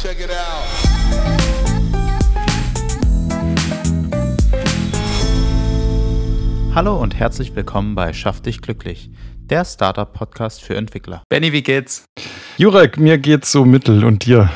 [0.00, 0.62] Check it out.
[6.72, 11.24] Hallo und herzlich willkommen bei Schaff dich glücklich, der Startup-Podcast für Entwickler.
[11.28, 12.04] Benny, wie geht's?
[12.58, 14.52] Jurek, mir geht's so mittel und dir?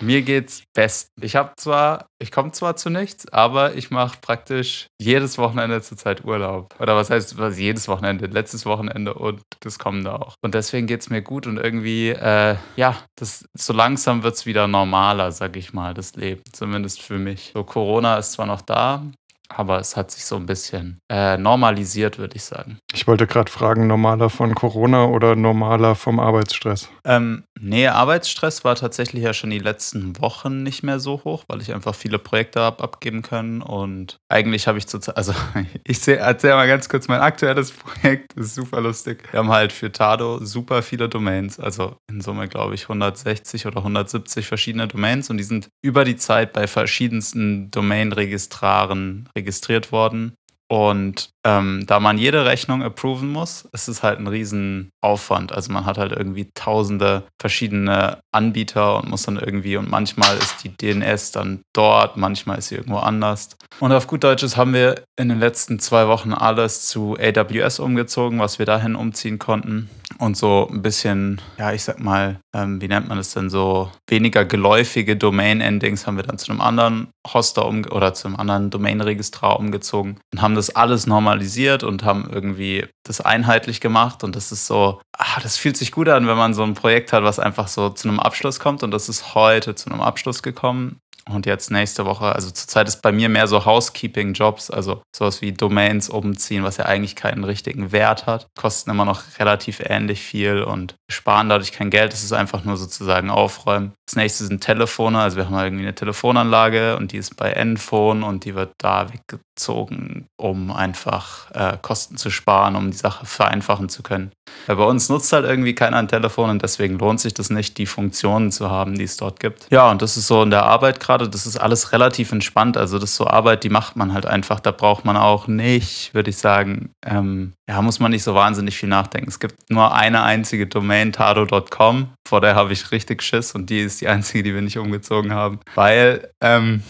[0.00, 1.10] Mir geht's best.
[1.20, 6.24] Ich habe zwar, ich komme zwar zu nichts, aber ich mache praktisch jedes Wochenende zurzeit
[6.24, 6.74] Urlaub.
[6.80, 8.26] Oder was heißt was, jedes Wochenende?
[8.26, 10.34] Letztes Wochenende und das kommende auch.
[10.42, 15.32] Und deswegen geht's mir gut und irgendwie, äh, ja, das, so langsam wird's wieder normaler,
[15.32, 16.42] sag ich mal, das Leben.
[16.52, 17.52] Zumindest für mich.
[17.54, 19.04] So, Corona ist zwar noch da,
[19.48, 22.78] aber es hat sich so ein bisschen äh, normalisiert, würde ich sagen.
[22.92, 26.88] Ich wollte gerade fragen, normaler von Corona oder normaler vom Arbeitsstress?
[27.04, 31.60] Ähm, nee, Arbeitsstress war tatsächlich ja schon die letzten Wochen nicht mehr so hoch, weil
[31.60, 35.34] ich einfach viele Projekte habe abgeben können und eigentlich habe ich zurzeit, also
[35.84, 39.30] ich erzähle mal ganz kurz mein aktuelles Projekt, das ist super lustig.
[39.30, 43.78] Wir haben halt für Tado super viele Domains, also in Summe glaube ich 160 oder
[43.78, 50.34] 170 verschiedene Domains und die sind über die Zeit bei verschiedensten Domain-Registraren registriert worden.
[50.68, 55.52] Und ähm, da man jede Rechnung approven muss, ist es halt ein riesen Aufwand.
[55.52, 60.64] Also man hat halt irgendwie tausende verschiedene Anbieter und muss dann irgendwie, und manchmal ist
[60.64, 63.56] die DNS dann dort, manchmal ist sie irgendwo anders.
[63.80, 68.38] Und auf gut Deutsches haben wir in den letzten zwei Wochen alles zu AWS umgezogen,
[68.38, 69.88] was wir dahin umziehen konnten.
[70.18, 73.90] Und so ein bisschen, ja, ich sag mal, ähm, wie nennt man das denn so,
[74.08, 78.70] weniger geläufige Domain-Endings haben wir dann zu einem anderen Hoster um oder zu einem anderen
[78.70, 84.22] Domain-Registrar umgezogen und haben das alles normalisiert und haben irgendwie das einheitlich gemacht.
[84.22, 87.12] Und das ist so, ah, das fühlt sich gut an, wenn man so ein Projekt
[87.12, 88.82] hat, was einfach so zu einem Abschluss kommt.
[88.82, 91.00] Und das ist heute zu einem Abschluss gekommen.
[91.26, 95.52] Und jetzt nächste Woche, also zurzeit ist bei mir mehr so Housekeeping-Jobs, also sowas wie
[95.52, 98.46] Domains umziehen, was ja eigentlich keinen richtigen Wert hat.
[98.58, 102.12] Kosten immer noch relativ ähnlich viel und sparen dadurch kein Geld.
[102.12, 103.94] Es ist einfach nur sozusagen aufräumen.
[104.06, 108.22] Das nächste sind Telefone, also wir haben irgendwie eine Telefonanlage und die ist bei Enphone
[108.22, 109.06] und die wird da
[109.54, 114.32] weggezogen, um einfach äh, Kosten zu sparen, um die Sache vereinfachen zu können.
[114.66, 117.78] Weil bei uns nutzt halt irgendwie keiner ein Telefon und deswegen lohnt sich das nicht,
[117.78, 119.66] die Funktionen zu haben, die es dort gibt.
[119.70, 122.76] Ja, und das ist so in der Arbeit gerade, das ist alles relativ entspannt.
[122.76, 124.60] Also das ist so Arbeit, die macht man halt einfach.
[124.60, 128.76] Da braucht man auch nicht, würde ich sagen, ähm, ja, muss man nicht so wahnsinnig
[128.76, 129.28] viel nachdenken.
[129.28, 133.80] Es gibt nur eine einzige Domain, tado.com, vor der habe ich richtig Schiss und die
[133.80, 135.60] ist die einzige, die wir nicht umgezogen haben.
[135.74, 136.82] Weil, ähm,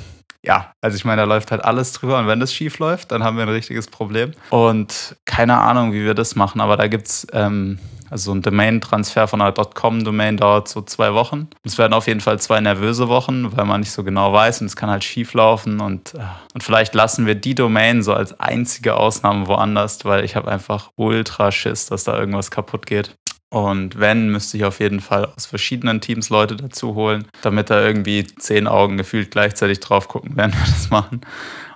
[0.45, 3.25] ja, also ich meine, da läuft halt alles drüber und wenn das schief läuft, dann
[3.25, 4.33] haben wir ein richtiges Problem.
[4.51, 7.79] Und keine Ahnung, wie wir das machen, aber da gibt es ähm,
[8.11, 11.49] also ein Domain-Transfer von einer .com-Domain dauert so zwei Wochen.
[11.65, 14.67] Es werden auf jeden Fall zwei nervöse Wochen, weil man nicht so genau weiß und
[14.67, 16.15] es kann halt schief laufen und,
[16.53, 20.91] und vielleicht lassen wir die Domain so als einzige Ausnahme woanders, weil ich habe einfach
[20.97, 23.17] ultra Schiss, dass da irgendwas kaputt geht.
[23.55, 27.81] Und wenn, müsste ich auf jeden Fall aus verschiedenen Teams Leute dazu holen, damit da
[27.81, 31.21] irgendwie zehn Augen gefühlt gleichzeitig drauf gucken, während wir das machen.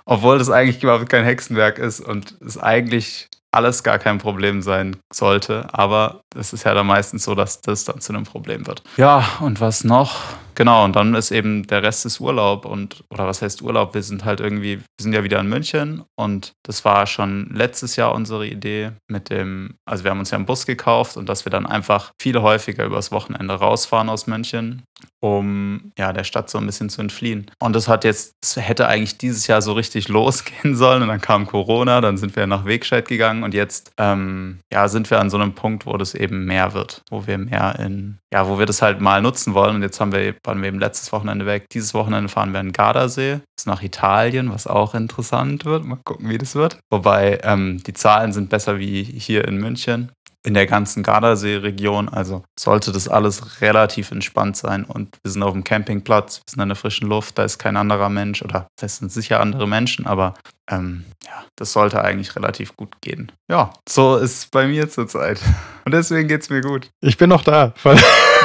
[0.03, 4.97] Obwohl das eigentlich überhaupt kein Hexenwerk ist und es eigentlich alles gar kein Problem sein
[5.09, 5.69] sollte.
[5.71, 8.83] Aber es ist ja dann meistens so, dass das dann zu einem Problem wird.
[8.97, 10.19] Ja, und was noch?
[10.59, 13.93] Genau, und dann ist eben der Rest des Urlaub und, oder was heißt Urlaub?
[13.93, 17.95] Wir sind halt irgendwie, wir sind ja wieder in München und das war schon letztes
[17.95, 21.45] Jahr unsere Idee mit dem, also wir haben uns ja einen Bus gekauft und dass
[21.45, 24.83] wir dann einfach viel häufiger übers Wochenende rausfahren aus München,
[25.21, 27.49] um ja der Stadt so ein bisschen zu entfliehen.
[27.59, 31.21] Und das hat jetzt, das hätte eigentlich dieses Jahr so richtig losgehen sollen und dann
[31.21, 35.29] kam Corona, dann sind wir nach Wegscheid gegangen und jetzt ähm, ja, sind wir an
[35.29, 38.65] so einem Punkt, wo das eben mehr wird, wo wir mehr in, ja, wo wir
[38.65, 41.65] das halt mal nutzen wollen und jetzt haben wir waren wir eben letztes Wochenende weg.
[41.71, 45.85] Dieses Wochenende fahren wir in Gardasee, das ist nach Italien, was auch interessant wird.
[45.85, 46.79] Mal gucken, wie das wird.
[46.89, 50.11] Wobei ähm, die Zahlen sind besser wie hier in München
[50.45, 52.09] in der ganzen Gardasee-Region.
[52.09, 54.85] Also sollte das alles relativ entspannt sein.
[54.85, 57.77] Und wir sind auf dem Campingplatz, wir sind in der frischen Luft, da ist kein
[57.77, 60.33] anderer Mensch oder das sind sicher andere Menschen, aber
[60.69, 63.31] ähm, ja, das sollte eigentlich relativ gut gehen.
[63.49, 65.41] Ja, so ist es bei mir zurzeit.
[65.85, 66.89] Und deswegen geht es mir gut.
[67.01, 67.73] Ich bin noch da.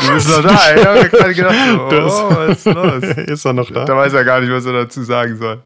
[0.00, 0.75] Du bist noch da.
[0.75, 3.02] Ich habe gerade gedacht, oh, was ist los?
[3.29, 3.85] Ist er noch da?
[3.85, 5.62] Da weiß er gar nicht, was er dazu sagen soll.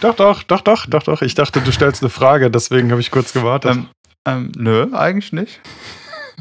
[0.00, 1.22] Doch, doch, doch, doch, doch, doch.
[1.22, 3.72] Ich dachte, du stellst eine Frage, deswegen habe ich kurz gewartet.
[3.72, 3.88] Ähm,
[4.26, 5.60] ähm, nö, eigentlich nicht.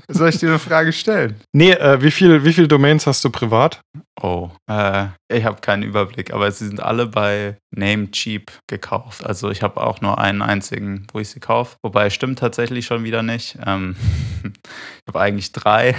[0.07, 1.35] Soll ich dir eine Frage stellen?
[1.53, 3.81] Nee, äh, wie viele wie viel Domains hast du privat?
[4.21, 9.25] Oh, äh, ich habe keinen Überblick, aber sie sind alle bei Namecheap gekauft.
[9.25, 11.77] Also ich habe auch nur einen einzigen, wo ich sie kaufe.
[11.81, 13.57] Wobei stimmt tatsächlich schon wieder nicht.
[13.65, 13.95] Ähm,
[14.43, 15.95] ich habe eigentlich drei.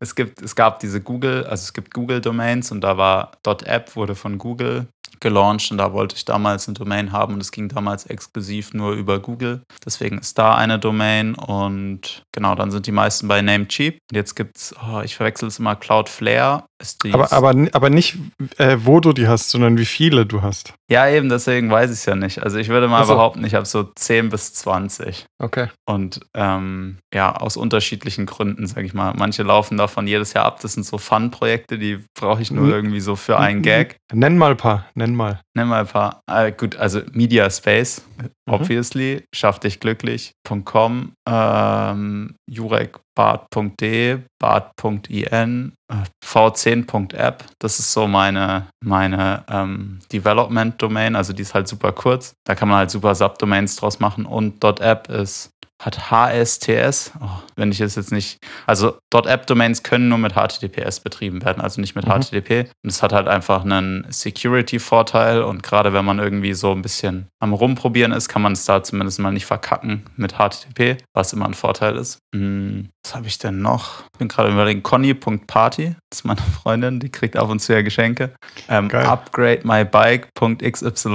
[0.00, 4.14] Es, gibt, es gab diese Google, also es gibt Google-Domains und da war .app wurde
[4.14, 4.88] von Google
[5.20, 8.92] gelauncht und da wollte ich damals eine Domain haben und es ging damals exklusiv nur
[8.92, 9.62] über Google.
[9.84, 13.98] Deswegen ist da eine Domain und genau, dann sind die meisten bei Namecheap.
[14.10, 16.64] Und jetzt gibt es, oh, ich verwechsel es immer, Cloudflare.
[16.80, 18.16] Ist die Aber, aber, aber nicht,
[18.56, 20.72] äh, wo du die hast, sondern wie viele du hast.
[20.90, 22.42] ja, eben, deswegen weiß ich es ja nicht.
[22.42, 23.14] Also ich würde mal Ach so.
[23.14, 25.26] behaupten, ich habe so 10 bis 20.
[25.38, 25.68] Okay.
[25.86, 29.12] Und ähm, ja, aus unterschiedlichen Gründen, sage ich mal.
[29.14, 30.60] Manche laufen davon jedes Jahr ab.
[30.62, 33.96] Das sind so Fun-Projekte, die brauche ich nur irgendwie so für einen Gag.
[34.12, 35.40] Nenn mal ein paar, nenn mal.
[35.56, 36.20] Nenn mal ein paar.
[36.30, 38.30] Äh, gut, also Media Space, Mhm.
[38.52, 39.24] obviously.
[39.34, 47.44] Schaff dich glücklich.com, ähm, jurekbart.de, bart.in, äh, v10.app.
[47.58, 51.16] Das ist so meine, meine ähm, Development-Domain.
[51.16, 52.34] Also die ist halt super kurz.
[52.46, 54.26] Da kann man halt super Subdomains draus machen.
[54.26, 58.36] Und .app ist hat HSTS, oh, wenn ich es jetzt nicht,
[58.66, 62.20] also .app-Domains können nur mit HTTPS betrieben werden, also nicht mit Mhm.
[62.20, 62.68] HTTP.
[62.84, 67.28] Und es hat halt einfach einen Security-Vorteil und gerade wenn man irgendwie so ein bisschen
[67.40, 71.46] am Rumprobieren ist, kann man es da zumindest mal nicht verkacken mit HTTP, was immer
[71.46, 72.18] ein Vorteil ist.
[72.34, 74.02] Hm, was habe ich denn noch?
[74.12, 77.80] Ich bin gerade überlegen, Conny.party, das ist meine Freundin, die kriegt ab und zu ja
[77.80, 78.34] Geschenke.
[78.68, 81.06] Ähm, upgrademybike.xyz.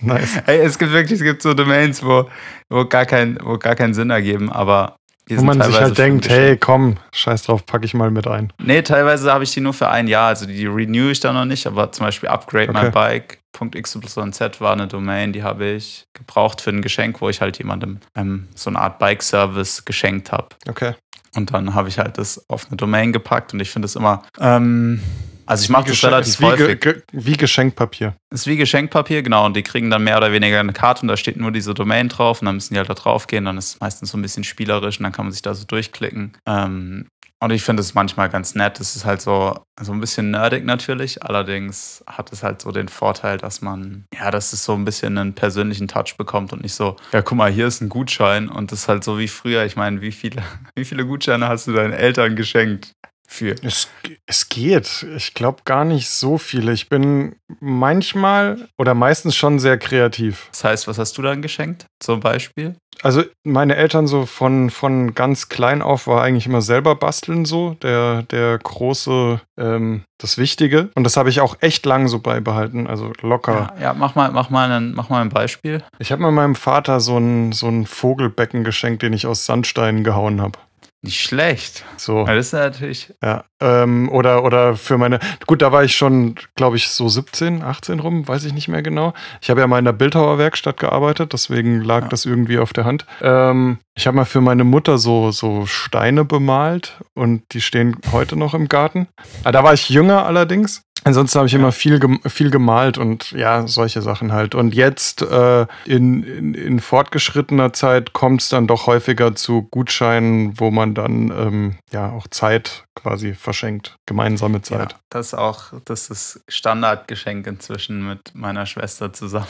[0.00, 0.40] Nice.
[0.46, 2.28] Ey, es gibt wirklich, es gibt so Domains, wo,
[2.68, 4.96] wo, gar, kein, wo gar keinen Sinn ergeben, aber
[5.28, 8.52] Wo man sich halt denkt, hey, komm, scheiß drauf, packe ich mal mit ein.
[8.62, 11.44] Nee, teilweise habe ich die nur für ein Jahr, also die renew ich da noch
[11.46, 12.34] nicht, aber zum Beispiel Okay.
[12.34, 17.98] upgrademybike.xyz war eine Domain, die habe ich gebraucht für ein Geschenk, wo ich halt jemandem
[18.16, 20.48] ähm, so eine Art Bike-Service geschenkt habe.
[20.68, 20.94] Okay.
[21.34, 24.22] Und dann habe ich halt das auf eine Domain gepackt und ich finde es immer,
[24.40, 25.00] ähm,
[25.46, 26.80] also ich mache das relativ wie, häufig.
[26.80, 28.14] ge wie Geschenkpapier.
[28.32, 29.46] ist wie Geschenkpapier, genau.
[29.46, 32.08] Und die kriegen dann mehr oder weniger eine Karte und da steht nur diese Domain
[32.08, 33.44] drauf und dann müssen die halt da drauf gehen.
[33.44, 35.64] Dann ist es meistens so ein bisschen spielerisch und dann kann man sich da so
[35.64, 36.36] durchklicken.
[36.46, 37.06] Ähm,
[37.42, 38.80] und ich finde es manchmal ganz nett.
[38.80, 41.22] Es ist halt so, so ein bisschen nerdig natürlich.
[41.22, 45.18] Allerdings hat es halt so den Vorteil, dass man, ja, dass es so ein bisschen
[45.18, 48.72] einen persönlichen Touch bekommt und nicht so, ja, guck mal, hier ist ein Gutschein und
[48.72, 49.66] das ist halt so wie früher.
[49.66, 50.42] Ich meine, wie viele,
[50.74, 52.92] wie viele Gutscheine hast du deinen Eltern geschenkt?
[53.28, 53.54] Für.
[53.62, 53.88] Es,
[54.26, 55.06] es geht.
[55.16, 56.72] Ich glaube gar nicht so viele.
[56.72, 60.48] Ich bin manchmal oder meistens schon sehr kreativ.
[60.52, 61.86] Das heißt, was hast du dann geschenkt?
[61.98, 62.76] Zum Beispiel?
[63.02, 67.76] Also meine Eltern so von, von ganz klein auf war eigentlich immer selber basteln so,
[67.82, 70.88] der, der große, ähm, das Wichtige.
[70.94, 73.74] Und das habe ich auch echt lang so beibehalten, also locker.
[73.76, 75.82] Ja, ja mach, mal, mach, mal ein, mach mal ein Beispiel.
[75.98, 80.02] Ich habe mal meinem Vater so ein, so ein Vogelbecken geschenkt, den ich aus Sandsteinen
[80.02, 80.58] gehauen habe.
[81.06, 81.84] Nicht schlecht.
[81.96, 82.26] So.
[82.26, 83.12] Ja, das ist natürlich.
[83.22, 87.62] Ja, ähm, oder, oder für meine, gut, da war ich schon, glaube ich, so 17,
[87.62, 89.14] 18 rum, weiß ich nicht mehr genau.
[89.40, 92.08] Ich habe ja mal in der Bildhauer Werkstatt gearbeitet, deswegen lag Ja.
[92.08, 93.06] das irgendwie auf der Hand.
[93.22, 98.36] Ähm, ich habe mal für meine Mutter so, so Steine bemalt und die stehen heute
[98.36, 99.08] noch im Garten.
[99.44, 100.82] Ah, da war ich jünger allerdings.
[101.04, 104.54] Ansonsten habe ich immer viel, viel gemalt und ja, solche Sachen halt.
[104.56, 110.58] Und jetzt äh, in, in, in fortgeschrittener Zeit kommt es dann doch häufiger zu Gutscheinen,
[110.58, 114.96] wo man dann ähm, ja auch Zeit quasi verschenkt, gemeinsame Ja, Zeit.
[115.10, 119.46] das ist auch das ist Standardgeschenk inzwischen mit meiner Schwester zusammen.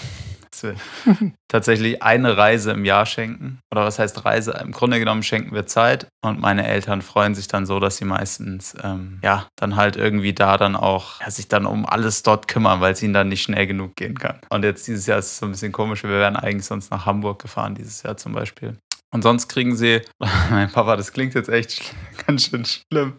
[0.56, 3.60] Dass wir tatsächlich eine Reise im Jahr schenken.
[3.70, 4.52] Oder was heißt Reise?
[4.62, 8.04] Im Grunde genommen schenken wir Zeit und meine Eltern freuen sich dann so, dass sie
[8.04, 12.48] meistens ähm, ja dann halt irgendwie da dann auch ja, sich dann um alles dort
[12.48, 14.38] kümmern, weil es ihnen dann nicht schnell genug gehen kann.
[14.48, 16.02] Und jetzt dieses Jahr ist es so ein bisschen komisch.
[16.02, 18.76] Wir wären eigentlich sonst nach Hamburg gefahren dieses Jahr zum Beispiel.
[19.16, 20.02] Und sonst kriegen sie,
[20.50, 21.94] mein Papa, das klingt jetzt echt
[22.26, 23.14] ganz schön schlimm,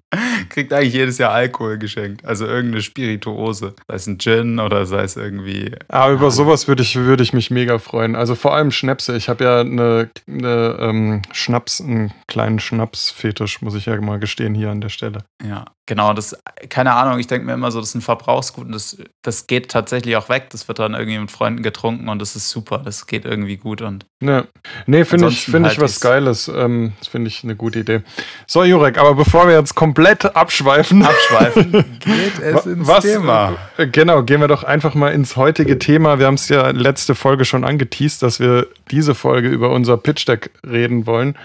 [0.48, 2.24] kriegt eigentlich jedes Jahr Alkohol geschenkt.
[2.24, 3.74] Also irgendeine Spirituose.
[3.88, 5.72] Sei es ein Gin oder sei es irgendwie.
[5.88, 8.16] Aber über sowas würde ich, würde ich mich mega freuen.
[8.16, 9.18] Also vor allem Schnäpse.
[9.18, 14.54] Ich habe ja eine, eine ähm, Schnaps, einen kleinen Schnapsfetisch, muss ich ja mal gestehen
[14.54, 15.24] hier an der Stelle.
[15.44, 16.14] Ja, genau.
[16.14, 16.38] Das,
[16.70, 19.70] keine Ahnung, ich denke mir immer so, das ist ein Verbrauchsgut und das, das geht
[19.72, 20.52] tatsächlich auch weg.
[20.52, 22.78] Das wird dann irgendwie mit Freunden getrunken und das ist super.
[22.86, 24.48] Das geht irgendwie gut und Ne,
[24.88, 26.48] nee, finde ich, Ansonsten finde ich was ich's- Geiles.
[26.48, 28.02] Ähm, das finde ich eine gute Idee.
[28.48, 31.04] So, Jurek, aber bevor wir jetzt komplett abschweifen.
[31.04, 33.58] abschweifen geht es ins was, Thema.
[33.78, 36.18] äh, Genau, gehen wir doch einfach mal ins heutige Thema.
[36.18, 40.28] Wir haben es ja letzte Folge schon angeteased, dass wir diese Folge über unser Pitch
[40.28, 41.36] Deck reden wollen.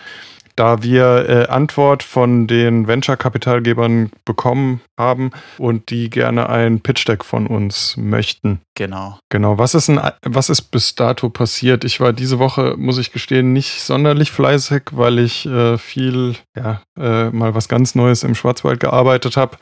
[0.57, 7.25] Da wir äh, Antwort von den Venture-Kapitalgebern bekommen haben und die gerne ein Pitch Deck
[7.25, 8.61] von uns möchten.
[8.75, 9.19] Genau.
[9.31, 11.85] Genau, was ist, ein, was ist bis dato passiert?
[11.85, 16.83] Ich war diese Woche, muss ich gestehen, nicht sonderlich fleißig, weil ich äh, viel, ja,
[16.99, 19.59] äh, mal was ganz Neues im Schwarzwald gearbeitet habe.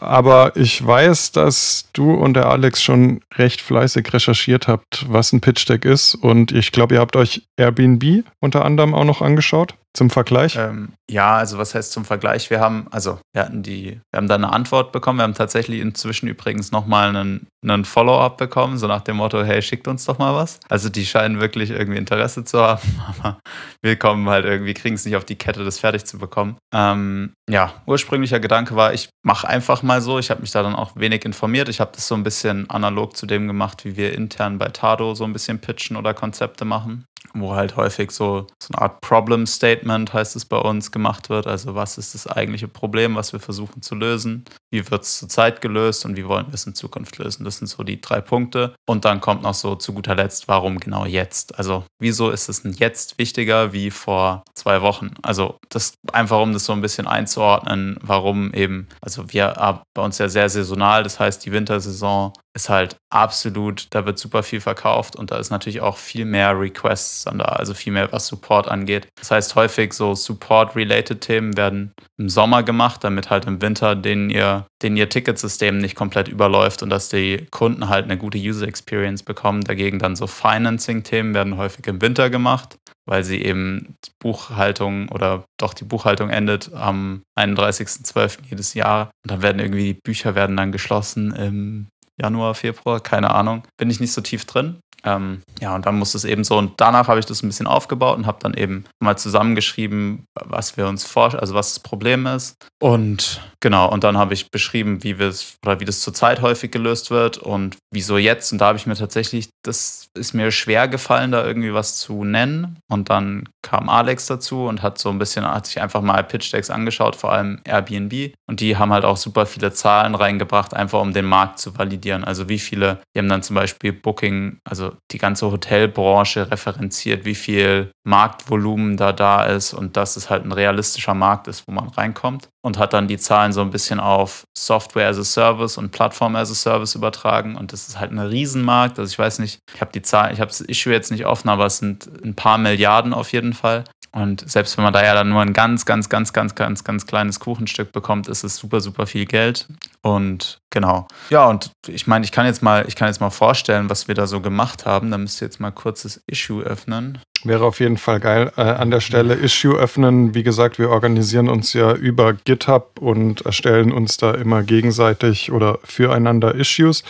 [0.00, 5.40] Aber ich weiß, dass du und der Alex schon recht fleißig recherchiert habt, was ein
[5.40, 6.14] Pitch Deck ist.
[6.14, 9.74] Und ich glaube, ihr habt euch Airbnb unter anderem auch noch angeschaut.
[9.96, 10.56] Zum Vergleich?
[10.56, 12.50] Ähm, ja, also was heißt zum Vergleich?
[12.50, 15.20] Wir haben, also wir hatten die, wir haben da eine Antwort bekommen.
[15.20, 19.62] Wir haben tatsächlich inzwischen übrigens nochmal einen, einen Follow-up bekommen, so nach dem Motto, hey,
[19.62, 20.58] schickt uns doch mal was.
[20.68, 23.38] Also die scheinen wirklich irgendwie Interesse zu haben, aber
[23.82, 26.56] wir kommen halt irgendwie, kriegen es nicht auf die Kette, das fertig zu bekommen.
[26.74, 30.18] Ähm, ja, ursprünglicher Gedanke war, ich mache einfach mal so.
[30.18, 31.68] Ich habe mich da dann auch wenig informiert.
[31.68, 35.14] Ich habe das so ein bisschen analog zu dem gemacht, wie wir intern bei Tado
[35.14, 39.46] so ein bisschen pitchen oder Konzepte machen wo halt häufig so, so eine Art Problem
[39.46, 41.46] Statement, heißt es bei uns, gemacht wird.
[41.46, 44.44] Also was ist das eigentliche Problem, was wir versuchen zu lösen?
[44.74, 47.44] Wie wird es zurzeit gelöst und wie wollen wir es in Zukunft lösen?
[47.44, 48.74] Das sind so die drei Punkte.
[48.88, 51.56] Und dann kommt noch so zu guter Letzt, warum genau jetzt?
[51.56, 55.12] Also wieso ist es denn jetzt wichtiger wie vor zwei Wochen?
[55.22, 59.54] Also das einfach, um das so ein bisschen einzuordnen, warum eben, also wir
[59.94, 64.42] bei uns ja sehr saisonal, das heißt die Wintersaison ist halt absolut, da wird super
[64.42, 68.10] viel verkauft und da ist natürlich auch viel mehr Requests dann da, also viel mehr,
[68.12, 69.08] was Support angeht.
[69.16, 74.30] Das heißt, häufig so Support-related Themen werden im Sommer gemacht, damit halt im Winter denen
[74.30, 78.66] ihr, denen ihr Ticketsystem nicht komplett überläuft und dass die Kunden halt eine gute User
[78.66, 79.62] Experience bekommen.
[79.62, 85.74] Dagegen dann so Financing-Themen werden häufig im Winter gemacht weil sie eben Buchhaltung oder doch
[85.74, 88.38] die Buchhaltung endet am 31.12.
[88.50, 89.10] jedes Jahr.
[89.22, 91.88] Und dann werden irgendwie die Bücher werden dann geschlossen im
[92.20, 93.64] Januar, Februar, keine Ahnung.
[93.76, 94.78] Bin ich nicht so tief drin.
[95.06, 97.66] Ähm, ja, und dann muss es eben so, und danach habe ich das ein bisschen
[97.66, 102.26] aufgebaut und habe dann eben mal zusammengeschrieben, was wir uns vorstellen, also was das Problem
[102.26, 102.56] ist.
[102.80, 106.70] Und genau, und dann habe ich beschrieben, wie wir es oder wie das zurzeit häufig
[106.70, 108.52] gelöst wird und wieso jetzt.
[108.52, 112.24] Und da habe ich mir tatsächlich, das ist mir schwer gefallen, da irgendwie was zu
[112.24, 112.78] nennen.
[112.90, 116.52] Und dann kam Alex dazu und hat so ein bisschen, hat sich einfach mal Pitch
[116.52, 118.34] Decks angeschaut, vor allem Airbnb.
[118.46, 122.22] Und die haben halt auch super viele Zahlen reingebracht, einfach um den Markt zu validieren.
[122.22, 127.34] Also wie viele, die haben dann zum Beispiel Booking, also die ganze Hotelbranche referenziert, wie
[127.34, 131.88] viel Marktvolumen da da ist und dass es halt ein realistischer Markt ist, wo man
[131.88, 132.50] reinkommt.
[132.64, 136.34] Und hat dann die Zahlen so ein bisschen auf Software as a Service und Plattform
[136.34, 137.56] as a Service übertragen.
[137.56, 138.98] Und das ist halt ein Riesenmarkt.
[138.98, 141.50] Also ich weiß nicht, ich habe die Zahl, ich habe das Issue jetzt nicht offen,
[141.50, 143.84] aber es sind ein paar Milliarden auf jeden Fall.
[144.14, 147.06] Und selbst wenn man da ja dann nur ein ganz, ganz, ganz, ganz, ganz, ganz
[147.06, 149.66] kleines Kuchenstück bekommt, ist es super, super viel Geld.
[150.02, 151.08] Und genau.
[151.30, 154.14] Ja, und ich meine, ich kann jetzt mal, ich kann jetzt mal vorstellen, was wir
[154.14, 155.10] da so gemacht haben.
[155.10, 157.18] Da müsst ihr jetzt mal kurz das Issue öffnen.
[157.42, 158.52] Wäre auf jeden Fall geil.
[158.56, 160.32] Äh, an der Stelle Issue öffnen.
[160.32, 165.80] Wie gesagt, wir organisieren uns ja über GitHub und erstellen uns da immer gegenseitig oder
[165.82, 167.02] füreinander Issues.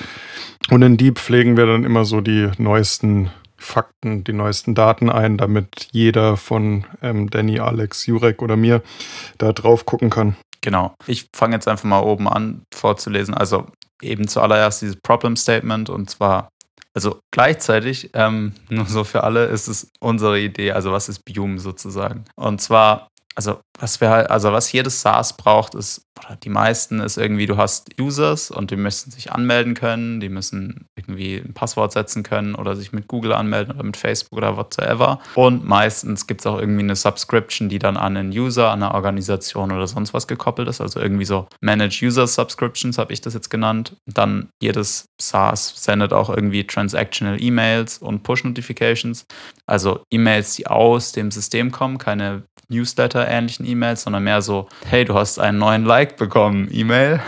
[0.70, 5.36] Und in die pflegen wir dann immer so die neuesten Fakten, die neuesten Daten ein,
[5.36, 8.82] damit jeder von ähm, Danny, Alex, Jurek oder mir
[9.38, 10.36] da drauf gucken kann.
[10.60, 10.94] Genau.
[11.06, 13.34] Ich fange jetzt einfach mal oben an vorzulesen.
[13.34, 13.66] Also
[14.02, 16.48] eben zuallererst dieses Problem Statement und zwar,
[16.94, 21.58] also gleichzeitig, ähm, nur so für alle, ist es unsere Idee, also was ist Bium
[21.58, 22.24] sozusagen.
[22.36, 27.00] Und zwar also was wir halt, also was jedes SaaS braucht, ist, oder die meisten
[27.00, 31.54] ist irgendwie, du hast Users und die müssen sich anmelden können, die müssen irgendwie ein
[31.54, 35.20] Passwort setzen können oder sich mit Google anmelden oder mit Facebook oder whatsoever.
[35.34, 38.94] Und meistens gibt es auch irgendwie eine Subscription, die dann an einen User, an eine
[38.94, 40.80] Organisation oder sonst was gekoppelt ist.
[40.80, 43.96] Also irgendwie so Manage User Subscriptions habe ich das jetzt genannt.
[44.06, 49.26] Dann jedes SaaS sendet auch irgendwie Transactional E-Mails und Push-Notifications.
[49.66, 52.44] Also E-Mails, die aus dem System kommen, keine
[53.24, 57.20] Newsletter-ähnlichen E-Mails, sondern mehr so, hey, du hast einen neuen Like bekommen, E-Mail.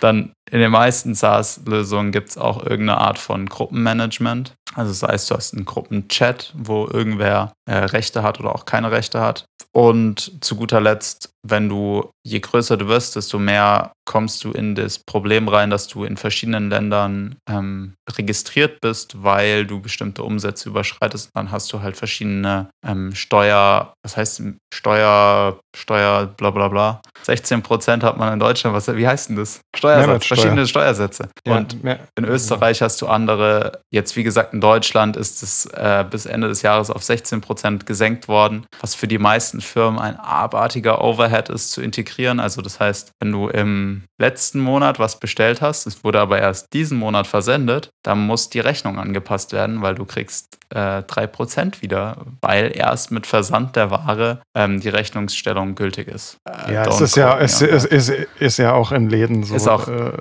[0.00, 4.54] Dann in den meisten SaaS-Lösungen gibt es auch irgendeine Art von Gruppenmanagement.
[4.74, 8.90] Also sei es, du hast einen Gruppenchat, wo irgendwer äh, Rechte hat oder auch keine
[8.90, 9.44] Rechte hat.
[9.74, 14.74] Und zu guter Letzt, wenn du, je größer du wirst, desto mehr kommst du in
[14.74, 20.68] das Problem rein, dass du in verschiedenen Ländern ähm, registriert bist, weil du bestimmte Umsätze
[20.68, 21.30] überschreitest.
[21.34, 24.42] Dann hast du halt verschiedene ähm, Steuer, was heißt
[24.74, 27.00] Steuer, Steuer, bla bla bla.
[27.22, 29.60] 16 Prozent hat man in Deutschland, was, wie heißt denn das?
[29.74, 31.28] Steuersatz, verschiedene Steuersätze.
[31.46, 36.04] Ja, und in Österreich hast du andere, jetzt wie gesagt in Deutschland ist es äh,
[36.08, 40.16] bis Ende des Jahres auf 16 Prozent gesenkt worden, was für die meisten Firmen ein
[40.16, 42.38] abartiger Overhead ist zu integrieren.
[42.40, 46.72] Also das heißt, wenn du im letzten Monat was bestellt hast, es wurde aber erst
[46.72, 52.16] diesen Monat versendet, dann muss die Rechnung angepasst werden, weil du kriegst äh, 3% wieder,
[52.40, 56.38] weil erst mit Versand der Ware ähm, die Rechnungsstellung gültig ist.
[56.48, 59.54] Äh, ja, es ist ja, es ist, ist, ist, ja auch in Läden so.
[59.54, 60.12] Ist auch äh,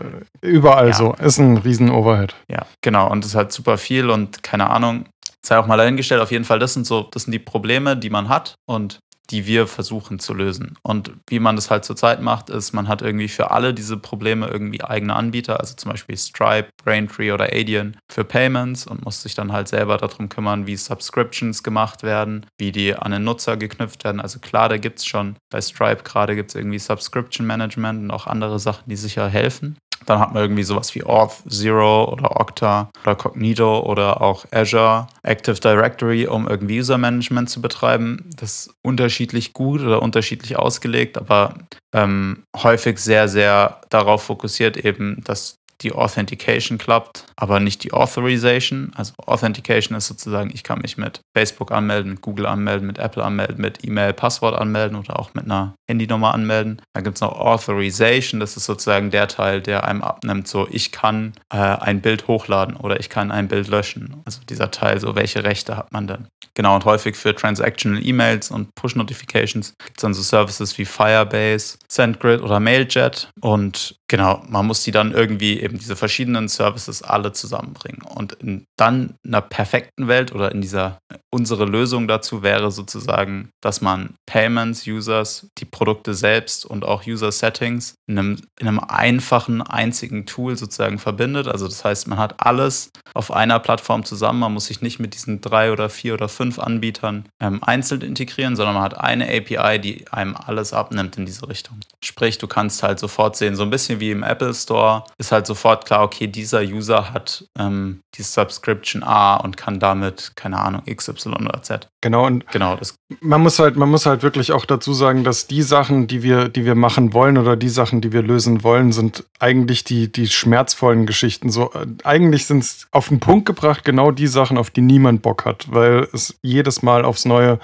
[0.42, 0.94] überall ja.
[0.94, 1.14] so.
[1.14, 2.36] Ist ein riesen Overhead.
[2.50, 3.10] Ja, genau.
[3.10, 5.06] Und es hat super viel und keine Ahnung,
[5.46, 8.10] sei auch mal dahingestellt, auf jeden Fall, das sind so, das sind die Probleme, die
[8.10, 8.56] man hat.
[8.66, 10.78] Und die wir versuchen zu lösen.
[10.84, 14.48] Und wie man das halt zurzeit macht, ist, man hat irgendwie für alle diese Probleme
[14.48, 19.36] irgendwie eigene Anbieter, also zum Beispiel Stripe, Braintree oder Adyen für Payments und muss sich
[19.36, 24.04] dann halt selber darum kümmern, wie Subscriptions gemacht werden, wie die an den Nutzer geknüpft
[24.04, 24.20] werden.
[24.20, 28.12] Also klar, da gibt es schon bei Stripe gerade gibt es irgendwie Subscription Management und
[28.12, 29.78] auch andere Sachen, die sicher helfen.
[30.06, 35.08] Dann hat man irgendwie sowas wie Auth Zero oder Okta oder Cognito oder auch Azure
[35.24, 38.30] Active Directory, um irgendwie User Management zu betreiben.
[38.36, 38.75] Das ist
[39.22, 41.54] unterschiedlich gut oder unterschiedlich ausgelegt, aber
[41.94, 48.92] ähm, häufig sehr, sehr darauf fokussiert eben, dass die Authentication klappt, aber nicht die Authorization.
[48.96, 53.24] Also Authentication ist sozusagen, ich kann mich mit Facebook anmelden, mit Google anmelden, mit Apple
[53.24, 56.82] anmelden, mit E-Mail, Passwort anmelden oder auch mit einer Handynummer anmelden.
[56.94, 60.92] Dann gibt es noch Authorization, das ist sozusagen der Teil, der einem abnimmt, so ich
[60.92, 64.22] kann äh, ein Bild hochladen oder ich kann ein Bild löschen.
[64.26, 66.28] Also dieser Teil, so welche Rechte hat man denn?
[66.54, 71.78] Genau, und häufig für Transactional E-Mails und Push-Notifications gibt es dann so Services wie Firebase,
[71.90, 73.30] SendGrid oder Mailjet.
[73.40, 78.02] Und genau, man muss die dann irgendwie eben diese verschiedenen Services alle zusammenbringen.
[78.02, 81.00] Und in dann einer perfekten Welt oder in dieser,
[81.34, 87.96] unsere Lösung dazu wäre sozusagen, dass man Payments, Users, die Produkte selbst und auch User-Settings
[88.06, 91.48] in einem, in einem einfachen, einzigen Tool sozusagen verbindet.
[91.48, 94.42] Also das heißt, man hat alles auf einer Plattform zusammen.
[94.42, 98.56] Man muss sich nicht mit diesen drei oder vier oder fünf Anbietern ähm, einzeln integrieren,
[98.56, 101.80] sondern man hat eine API, die einem alles abnimmt in diese Richtung.
[102.04, 105.48] Sprich, du kannst halt sofort sehen, so ein bisschen wie im Apple Store, ist halt
[105.48, 110.84] sofort klar, okay, dieser User hat ähm, die Subscription A und kann damit, keine Ahnung,
[110.86, 111.88] XY oder Z.
[112.03, 112.79] Genau, und genau,
[113.20, 116.50] man muss halt, man muss halt wirklich auch dazu sagen, dass die Sachen, die wir,
[116.50, 120.27] die wir machen wollen oder die Sachen, die wir lösen wollen, sind eigentlich die, die
[120.27, 121.51] schmerzvollen Geschichten.
[121.51, 125.22] So, äh, eigentlich sind es auf den Punkt gebracht genau die Sachen, auf die niemand
[125.22, 127.60] Bock hat, weil es jedes Mal aufs Neue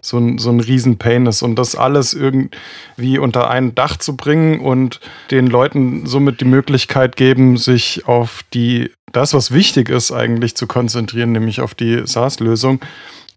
[0.00, 1.42] so ein, so ein Riesen-Pain ist.
[1.42, 5.00] Und das alles irgendwie unter ein Dach zu bringen und
[5.32, 10.68] den Leuten somit die Möglichkeit geben, sich auf die, das, was wichtig ist, eigentlich zu
[10.68, 12.80] konzentrieren, nämlich auf die SaaS-Lösung.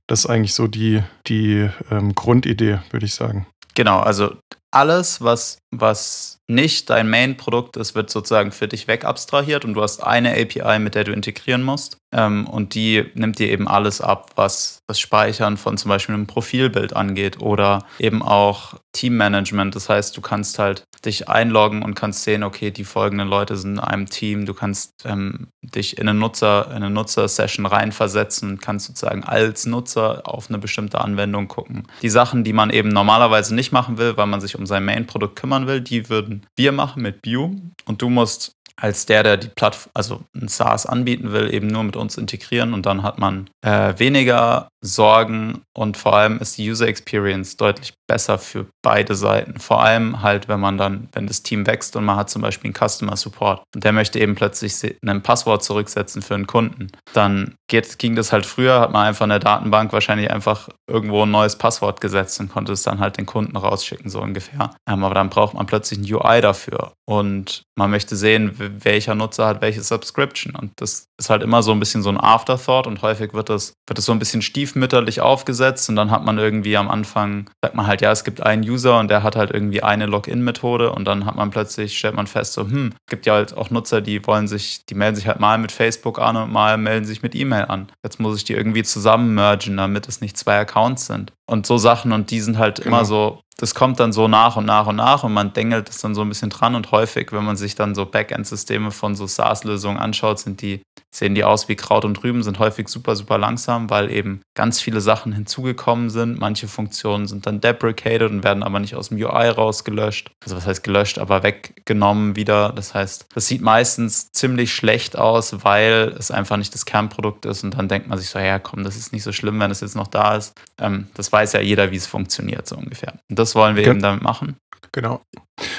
[0.08, 3.48] Das ist eigentlich so die, die ähm, Grundidee, würde ich sagen.
[3.76, 4.36] Genau, also
[4.74, 10.04] alles, was, was nicht dein Main-Produkt ist, wird sozusagen für dich wegabstrahiert und du hast
[10.04, 11.98] eine API, mit der du integrieren musst.
[12.14, 16.28] Ähm, und die nimmt dir eben alles ab, was das Speichern von zum Beispiel einem
[16.28, 19.76] Profilbild angeht oder eben auch Teammanagement.
[19.76, 23.74] Das heißt, du kannst halt dich einloggen und kannst sehen, okay, die folgenden Leute sind
[23.74, 24.46] in einem Team.
[24.46, 29.66] Du kannst ähm, dich in eine Nutzer, in eine Nutzer-Session reinversetzen und kannst sozusagen als
[29.66, 31.88] Nutzer auf eine bestimmte Anwendung gucken.
[32.02, 35.38] Die Sachen, die man eben normalerweise nicht machen will, weil man sich um sein Main-Produkt
[35.38, 39.48] kümmern will, die würden wir machen mit Vue und du musst als der, der die
[39.50, 43.50] Plattform, also ein SaaS anbieten will, eben nur mit uns integrieren und dann hat man
[43.62, 49.60] äh, weniger Sorgen und vor allem ist die User Experience deutlich besser für beide Seiten.
[49.60, 52.70] Vor allem halt, wenn man dann, wenn das Team wächst und man hat zum Beispiel
[52.70, 54.74] einen Customer Support und der möchte eben plötzlich
[55.06, 59.24] ein Passwort zurücksetzen für einen Kunden, dann geht, ging das halt früher, hat man einfach
[59.24, 63.18] in der Datenbank wahrscheinlich einfach irgendwo ein neues Passwort gesetzt und konnte es dann halt
[63.18, 64.76] den Kunden rausschicken, so ungefähr.
[64.88, 69.48] Ähm, aber dann braucht man plötzlich ein UI dafür und man möchte sehen, welcher Nutzer
[69.48, 73.02] hat welche Subscription und das ist halt immer so ein bisschen so ein Afterthought und
[73.02, 76.76] häufig wird das, wird das so ein bisschen stiefmütterlich aufgesetzt und dann hat man irgendwie
[76.78, 79.84] am Anfang, sagt man halt, ja, es gibt einen User und der hat halt irgendwie
[79.84, 83.56] eine Login-Methode und dann hat man plötzlich, stellt man fest, so, hm, gibt ja halt
[83.56, 86.78] auch Nutzer, die wollen sich, die melden sich halt mal mit Facebook an und mal
[86.78, 87.88] melden sich mit E-Mail an.
[88.04, 91.32] Jetzt muss ich die irgendwie zusammen mergen, damit es nicht zwei Accounts sind.
[91.46, 92.88] Und so Sachen und die sind halt genau.
[92.88, 96.00] immer so das kommt dann so nach und nach und nach und man dengelt es
[96.00, 99.28] dann so ein bisschen dran und häufig, wenn man sich dann so Backend-Systeme von so
[99.28, 100.82] SaaS-Lösungen anschaut, sind die,
[101.14, 104.82] sehen die aus wie Kraut und Rüben, sind häufig super, super langsam, weil eben ganz
[104.82, 106.40] viele Sachen hinzugekommen sind.
[106.40, 110.32] Manche Funktionen sind dann deprecated und werden aber nicht aus dem UI rausgelöscht.
[110.44, 112.74] Also was heißt gelöscht, aber weggenommen wieder.
[112.74, 117.64] Das heißt, das sieht meistens ziemlich schlecht aus, weil es einfach nicht das Kernprodukt ist
[117.64, 119.82] und dann denkt man sich so, ja komm, das ist nicht so schlimm, wenn es
[119.82, 120.54] jetzt noch da ist.
[120.80, 123.14] Ähm, das weiß ja jeder, wie es funktioniert, so ungefähr.
[123.30, 124.58] Und das wollen wir Ge eben damit machen.
[124.92, 125.22] Genau.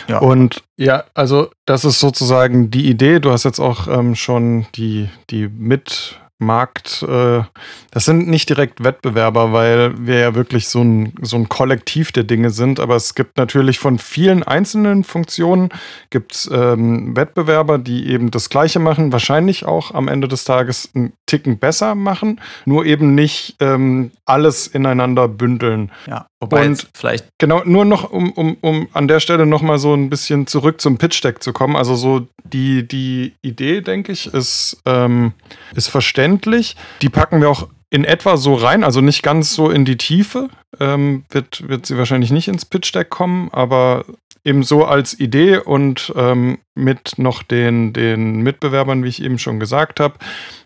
[0.08, 0.18] Ja.
[0.18, 3.20] Und ja, also das ist sozusagen die Idee.
[3.20, 7.42] Du hast jetzt auch ähm, schon die, die mit Markt, äh,
[7.90, 12.24] das sind nicht direkt Wettbewerber, weil wir ja wirklich so ein, so ein Kollektiv der
[12.24, 15.68] Dinge sind, aber es gibt natürlich von vielen einzelnen Funktionen
[16.10, 21.12] gibt ähm, Wettbewerber, die eben das Gleiche machen, wahrscheinlich auch am Ende des Tages einen
[21.26, 25.92] Ticken besser machen, nur eben nicht ähm, alles ineinander bündeln.
[26.06, 27.26] Ja, wobei Und vielleicht.
[27.38, 30.98] Genau, nur noch, um, um, um an der Stelle nochmal so ein bisschen zurück zum
[30.98, 31.76] Pitch Deck zu kommen.
[31.76, 35.32] Also so die, die Idee, denke ich, ist, ähm,
[35.74, 36.76] ist verständlich.
[37.02, 40.48] Die packen wir auch in etwa so rein, also nicht ganz so in die Tiefe.
[40.80, 44.04] Ähm, wird, wird sie wahrscheinlich nicht ins Pitch Deck kommen, aber
[44.44, 49.60] eben so als Idee und ähm, mit noch den, den Mitbewerbern, wie ich eben schon
[49.60, 50.14] gesagt habe.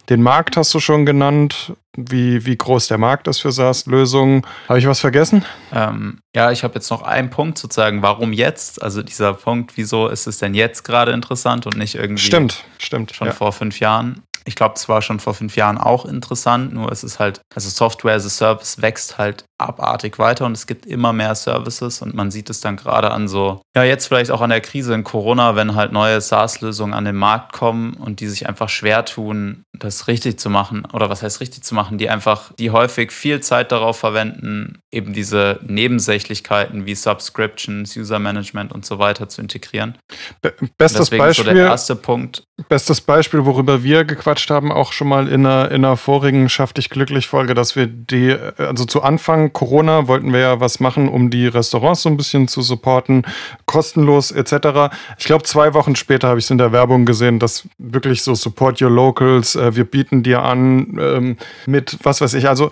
[0.09, 4.47] Den Markt hast du schon genannt, wie, wie groß der Markt ist für SaaS-Lösungen.
[4.68, 5.44] Habe ich was vergessen?
[5.73, 8.83] Ähm, ja, ich habe jetzt noch einen Punkt sozusagen, warum jetzt?
[8.83, 13.14] Also dieser Punkt, wieso ist es denn jetzt gerade interessant und nicht irgendwie stimmt, stimmt,
[13.14, 13.35] schon ja.
[13.35, 14.23] vor fünf Jahren?
[14.47, 17.68] Ich glaube, es war schon vor fünf Jahren auch interessant, nur es ist halt, also
[17.68, 22.14] Software as a Service wächst halt abartig weiter und es gibt immer mehr Services und
[22.14, 25.03] man sieht es dann gerade an so, ja, jetzt vielleicht auch an der Krise in
[25.03, 29.64] Corona, wenn halt neue SaaS-Lösungen an den Markt kommen und die sich einfach schwer tun,
[29.77, 33.40] das richtig zu machen oder was heißt richtig zu machen, die einfach, die häufig viel
[33.40, 39.99] Zeit darauf verwenden, eben diese Nebensächlichkeiten wie Subscriptions, User Management und so weiter zu integrieren.
[40.40, 41.47] Be bestes Beispiel.
[41.47, 42.44] So der erste Punkt.
[42.68, 46.73] Bestes Beispiel, worüber wir gequatscht haben, auch schon mal in einer, in einer vorigen Schaff
[46.73, 51.09] dich glücklich Folge, dass wir die, also zu Anfang Corona wollten wir ja was machen,
[51.09, 53.25] um die Restaurants so ein bisschen zu supporten,
[53.67, 54.95] kostenlos etc.
[55.19, 58.35] Ich glaube, zwei Wochen später habe ich es in der Werbung gesehen, dass wirklich so
[58.35, 62.49] Support Your Locals, äh, wir bieten dir an ähm, mit was weiß ich.
[62.49, 62.71] Also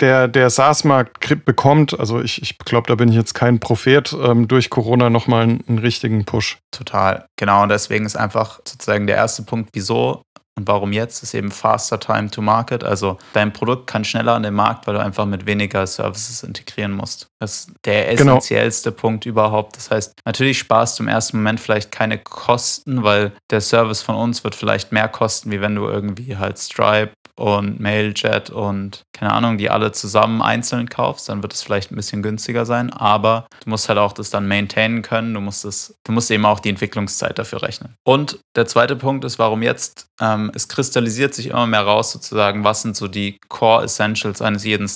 [0.00, 4.48] der, der SaaS-Markt bekommt, also ich, ich glaube, da bin ich jetzt kein Prophet, ähm,
[4.48, 6.58] durch Corona nochmal einen, einen richtigen Push.
[6.70, 7.62] Total, genau.
[7.62, 10.22] Und deswegen ist einfach sozusagen der erste Punkt, wieso
[10.60, 11.22] und warum jetzt?
[11.22, 12.84] Ist eben faster time to market.
[12.84, 16.92] Also dein Produkt kann schneller an den Markt, weil du einfach mit weniger Services integrieren
[16.92, 17.28] musst.
[17.38, 18.36] Das ist der genau.
[18.36, 19.00] essentiellste genau.
[19.00, 19.76] Punkt überhaupt.
[19.76, 24.16] Das heißt, natürlich sparst du im ersten Moment vielleicht keine Kosten, weil der Service von
[24.16, 29.32] uns wird vielleicht mehr kosten, wie wenn du irgendwie halt Stripe und Mailjet und keine
[29.32, 33.46] Ahnung, die alle zusammen einzeln kaufst, dann wird es vielleicht ein bisschen günstiger sein, aber
[33.64, 36.60] du musst halt auch das dann maintainen können, du musst es, du musst eben auch
[36.60, 37.94] die Entwicklungszeit dafür rechnen.
[38.04, 40.06] Und der zweite Punkt ist, warum jetzt?
[40.20, 44.64] Ähm, es kristallisiert sich immer mehr raus, sozusagen, was sind so die Core Essentials eines
[44.64, 44.86] jeden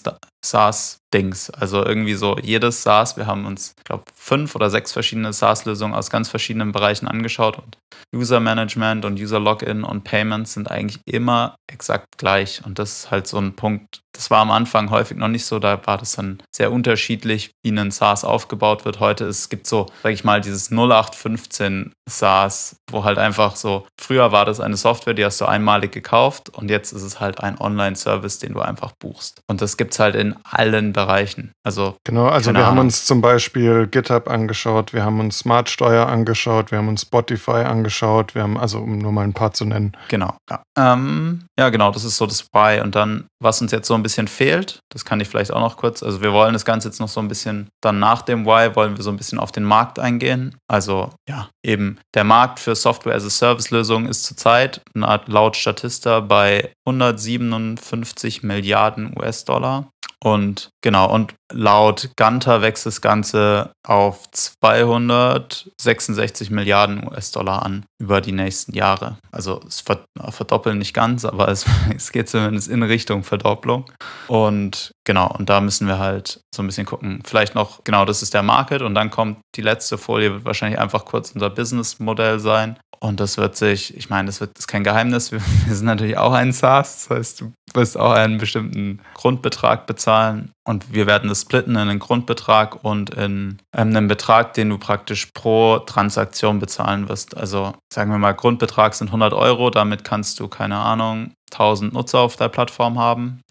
[0.45, 1.51] SaaS-Dings.
[1.51, 5.95] Also irgendwie so jedes SaaS, wir haben uns, ich glaube, fünf oder sechs verschiedene SaaS-Lösungen
[5.95, 7.79] aus ganz verschiedenen Bereichen angeschaut und
[8.15, 12.65] User Management und User Login und Payments sind eigentlich immer exakt gleich.
[12.65, 15.59] Und das ist halt so ein Punkt, das war am Anfang häufig noch nicht so,
[15.59, 19.01] da war das dann sehr unterschiedlich, wie ein SaaS aufgebaut wird.
[19.01, 23.87] Heute ist, es gibt so, sag ich mal, dieses 0815 SaaS, wo halt einfach so,
[24.01, 27.41] früher war das eine Software, die hast du einmalig gekauft und jetzt ist es halt
[27.41, 29.41] ein Online-Service, den du einfach buchst.
[29.49, 31.53] Und das gibt es halt in allen Bereichen.
[31.65, 32.71] Also genau, also wir Ahnung.
[32.71, 37.65] haben uns zum Beispiel GitHub angeschaut, wir haben uns Smartsteuer angeschaut, wir haben uns Spotify
[37.65, 39.97] angeschaut, wir haben, also um nur mal ein paar zu nennen.
[40.09, 40.63] Genau, ja.
[40.79, 42.81] Ähm, ja, genau, das ist so das Why.
[42.81, 45.77] Und dann, was uns jetzt so ein bisschen fehlt, das kann ich vielleicht auch noch
[45.77, 48.77] kurz, also wir wollen das Ganze jetzt noch so ein bisschen, dann nach dem Why
[48.77, 50.57] wollen wir so ein bisschen auf den Markt eingehen.
[50.71, 56.21] Also ja, eben der Markt für Software as a Service Lösungen ist zurzeit laut Statista
[56.21, 59.89] bei 157 Milliarden US-Dollar.
[60.25, 68.33] Und genau, und laut Ganter wächst das Ganze auf 266 Milliarden US-Dollar an über die
[68.33, 69.19] nächsten Jahre.
[69.31, 73.85] Also es verdoppeln nicht ganz, aber es, es geht zumindest in Richtung Verdopplung.
[74.29, 77.23] Und genau, und da müssen wir halt so ein bisschen gucken.
[77.25, 80.81] Vielleicht noch, genau, das ist der Market und dann kommt die letzte Folie, wird wahrscheinlich
[80.81, 82.79] einfach kurz unser Businessmodell sein.
[83.01, 85.85] Und das wird sich, ich meine, das, wird, das ist kein Geheimnis, wir, wir sind
[85.85, 91.07] natürlich auch ein SaaS, das heißt, du wirst auch einen bestimmten Grundbetrag bezahlen und wir
[91.07, 96.61] werden das splitten in einen Grundbetrag und in einen Betrag, den du praktisch pro Transaktion
[96.61, 97.37] bezahlen wirst.
[97.37, 102.21] Also sagen wir mal, Grundbetrag sind 100 Euro, damit kannst du, keine Ahnung, 1000 Nutzer
[102.21, 103.43] auf der Plattform haben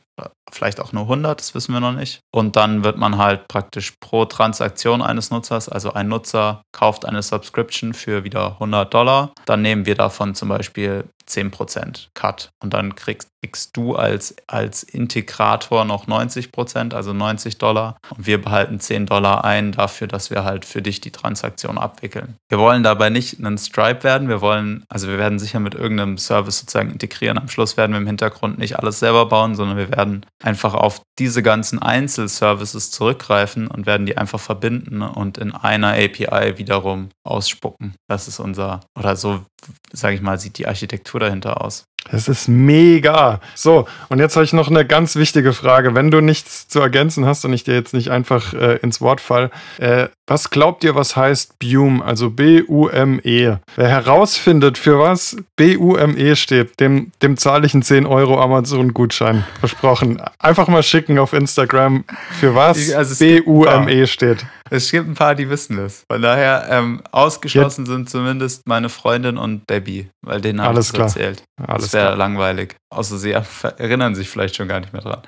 [0.54, 2.20] vielleicht auch nur 100, das wissen wir noch nicht.
[2.32, 7.22] Und dann wird man halt praktisch pro Transaktion eines Nutzers, also ein Nutzer kauft eine
[7.22, 12.50] Subscription für wieder 100 Dollar, dann nehmen wir davon zum Beispiel 10% Cut.
[12.62, 17.98] Und dann kriegst, kriegst, du als, als Integrator noch 90%, also 90 Dollar.
[18.16, 22.36] Und wir behalten 10 Dollar ein dafür, dass wir halt für dich die Transaktion abwickeln.
[22.50, 24.30] Wir wollen dabei nicht einen Stripe werden.
[24.30, 27.38] Wir wollen, also wir werden sicher mit irgendeinem Service sozusagen integrieren.
[27.38, 31.02] Am Schluss werden wir im Hintergrund nicht alles selber bauen, sondern wir werden einfach auf
[31.20, 37.96] diese ganzen Einzelservices zurückgreifen und werden die einfach verbinden und in einer API wiederum ausspucken.
[38.08, 39.46] Das ist unser, oder so,
[39.92, 41.86] sage ich mal, sieht die Architektur dahinter aus.
[42.12, 43.40] Das ist mega.
[43.56, 45.96] So, und jetzt habe ich noch eine ganz wichtige Frage.
[45.96, 49.22] Wenn du nichts zu ergänzen hast und ich dir jetzt nicht einfach äh, ins Wort
[49.22, 53.58] fall, äh, was glaubt ihr, was heißt BUME, also B-U-M-E?
[53.76, 59.46] Wer herausfindet, für was B-U-M-E steht, dem, dem zahle ich einen 10 Euro Amazon-Gutschein.
[59.60, 60.22] Versprochen.
[60.40, 62.04] Einfach mal schicken auf Instagram,
[62.40, 64.46] für was also B-U-M-E steht.
[64.74, 66.04] Es gibt ein paar, die wissen das.
[66.12, 71.44] Von daher, ähm, ausgeschlossen sind zumindest meine Freundin und Debbie, weil denen habe ich erzählt.
[71.62, 72.76] Alles das wäre langweilig.
[72.90, 75.22] Außer sie erinnern sich vielleicht schon gar nicht mehr dran.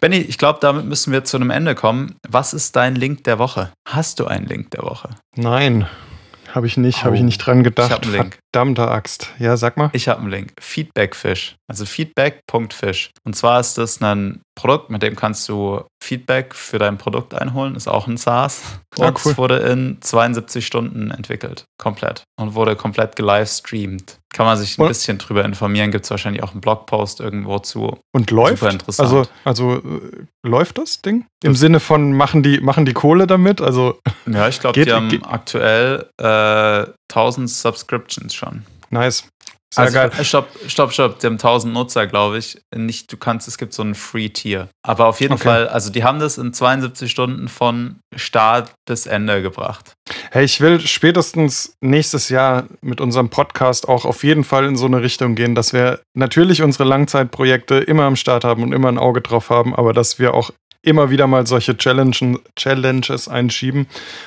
[0.00, 2.16] Benny, ich glaube, damit müssen wir zu einem Ende kommen.
[2.28, 3.70] Was ist dein Link der Woche?
[3.88, 5.10] Hast du einen Link der Woche?
[5.36, 5.86] Nein,
[6.52, 7.90] habe ich nicht, habe ich Oh, nicht dran gedacht.
[7.90, 8.38] ich hab einen Link.
[8.52, 9.32] Verdammte Axt.
[9.38, 9.90] Ja, sag mal.
[9.92, 10.52] Ich habe einen Link.
[10.60, 11.54] Feedbackfish.
[11.68, 13.10] Also feedback.fish.
[13.24, 17.74] Und zwar ist das ein Produkt, mit dem kannst du Feedback für dein Produkt einholen.
[17.74, 18.62] Ist auch ein SaaS.
[18.98, 19.32] Ah, Und cool.
[19.32, 21.64] es wurde in 72 Stunden entwickelt.
[21.78, 22.22] Komplett.
[22.38, 24.18] Und wurde komplett gelivestreamt.
[24.32, 25.90] Kann man sich ein Und- bisschen drüber informieren.
[25.90, 27.98] Gibt es wahrscheinlich auch einen Blogpost irgendwo zu.
[28.12, 28.58] Und läuft?
[28.60, 29.08] Super interessant.
[29.08, 31.26] Also, also äh, läuft das Ding?
[31.42, 33.60] Im Sinne von, machen die, machen die Kohle damit?
[33.60, 38.64] Also, Ja, ich glaube, die haben geht- aktuell äh, 1000 Subscriptions schon.
[38.90, 39.24] nice.
[39.74, 40.10] Sehr also, geil.
[40.18, 41.18] äh, Stopp, stopp, stopp.
[41.18, 42.58] Die haben 1000 Nutzer, glaube ich.
[42.74, 44.68] Nicht, du kannst, es gibt so ein Free-Tier.
[44.82, 45.44] Aber auf jeden Okay.
[45.44, 49.92] Fall, also die haben das in 72 Stunden von Start bis Ende gebracht.
[50.30, 54.86] Hey, ich will spätestens nächstes Jahr mit unserem Podcast auch auf jeden Fall in so
[54.86, 58.98] eine Richtung gehen, dass wir natürlich unsere Langzeitprojekte immer am Start haben und immer ein
[58.98, 60.50] Auge drauf haben, aber dass wir auch
[60.84, 63.86] immer wieder mal solche Challengen, Challenges einschieben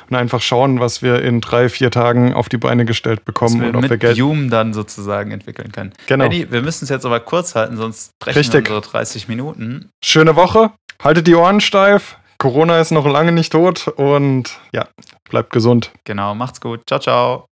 [0.09, 3.75] und einfach schauen, was wir in drei, vier Tagen auf die Beine gestellt bekommen und
[3.75, 4.19] ob wir Geld.
[4.19, 5.93] Hume dann sozusagen entwickeln können.
[6.07, 6.27] Genau.
[6.27, 8.69] Benny, wir müssen es jetzt aber kurz halten, sonst brechen Richtig.
[8.69, 9.89] wir unsere 30 Minuten.
[10.03, 10.71] Schöne Woche.
[11.03, 12.17] Haltet die Ohren steif.
[12.39, 14.87] Corona ist noch lange nicht tot und ja,
[15.29, 15.91] bleibt gesund.
[16.03, 16.81] Genau, macht's gut.
[16.87, 17.45] Ciao, ciao.